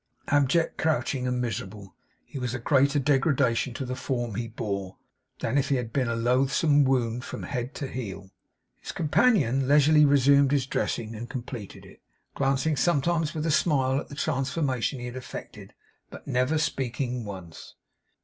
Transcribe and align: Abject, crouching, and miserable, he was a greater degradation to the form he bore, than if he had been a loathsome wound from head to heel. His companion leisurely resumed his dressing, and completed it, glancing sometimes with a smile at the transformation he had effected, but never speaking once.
Abject, 0.29 0.79
crouching, 0.79 1.27
and 1.27 1.39
miserable, 1.39 1.93
he 2.25 2.39
was 2.39 2.55
a 2.55 2.59
greater 2.59 2.97
degradation 2.97 3.71
to 3.75 3.85
the 3.85 3.95
form 3.95 4.33
he 4.33 4.47
bore, 4.47 4.97
than 5.41 5.59
if 5.59 5.69
he 5.69 5.75
had 5.75 5.93
been 5.93 6.07
a 6.07 6.15
loathsome 6.15 6.85
wound 6.85 7.23
from 7.23 7.43
head 7.43 7.75
to 7.75 7.87
heel. 7.87 8.31
His 8.79 8.91
companion 8.93 9.67
leisurely 9.67 10.03
resumed 10.05 10.53
his 10.53 10.65
dressing, 10.65 11.13
and 11.13 11.29
completed 11.29 11.85
it, 11.85 12.01
glancing 12.33 12.75
sometimes 12.77 13.35
with 13.35 13.45
a 13.45 13.51
smile 13.51 13.99
at 13.99 14.09
the 14.09 14.15
transformation 14.15 14.97
he 14.99 15.05
had 15.05 15.15
effected, 15.15 15.71
but 16.09 16.25
never 16.25 16.57
speaking 16.57 17.23
once. 17.23 17.75